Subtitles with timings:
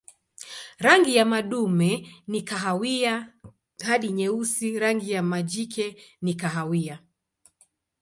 [0.79, 3.33] Rangi ya madume ni kahawia
[3.85, 6.99] hadi nyeusi, rangi ya majike ni kahawia.